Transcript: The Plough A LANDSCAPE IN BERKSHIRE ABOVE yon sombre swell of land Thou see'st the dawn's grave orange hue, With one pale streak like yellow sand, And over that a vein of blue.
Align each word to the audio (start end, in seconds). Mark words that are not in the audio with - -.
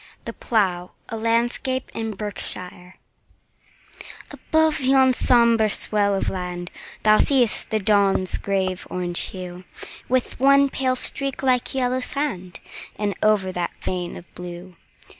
The 0.25 0.33
Plough 0.33 0.93
A 1.09 1.15
LANDSCAPE 1.15 1.91
IN 1.93 2.15
BERKSHIRE 2.15 2.95
ABOVE 4.31 4.79
yon 4.79 5.13
sombre 5.13 5.69
swell 5.69 6.15
of 6.15 6.27
land 6.31 6.71
Thou 7.03 7.19
see'st 7.19 7.69
the 7.69 7.77
dawn's 7.77 8.39
grave 8.39 8.87
orange 8.89 9.19
hue, 9.29 9.63
With 10.09 10.39
one 10.39 10.69
pale 10.69 10.95
streak 10.95 11.43
like 11.43 11.75
yellow 11.75 11.99
sand, 11.99 12.59
And 12.95 13.13
over 13.21 13.51
that 13.51 13.73
a 13.79 13.85
vein 13.85 14.17
of 14.17 14.25
blue. 14.33 14.75